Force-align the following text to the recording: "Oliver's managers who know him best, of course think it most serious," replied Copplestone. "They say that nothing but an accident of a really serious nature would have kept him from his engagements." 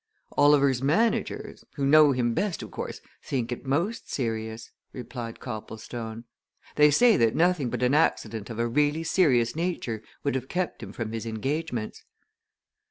"Oliver's 0.35 0.81
managers 0.81 1.63
who 1.75 1.85
know 1.85 2.11
him 2.11 2.33
best, 2.33 2.63
of 2.63 2.71
course 2.71 3.01
think 3.21 3.51
it 3.51 3.67
most 3.67 4.11
serious," 4.11 4.71
replied 4.93 5.39
Copplestone. 5.39 6.23
"They 6.75 6.89
say 6.89 7.17
that 7.17 7.35
nothing 7.35 7.69
but 7.69 7.83
an 7.83 7.93
accident 7.93 8.49
of 8.49 8.57
a 8.57 8.67
really 8.67 9.03
serious 9.03 9.55
nature 9.55 10.01
would 10.23 10.33
have 10.33 10.47
kept 10.49 10.81
him 10.81 10.91
from 10.91 11.11
his 11.11 11.27
engagements." 11.27 12.03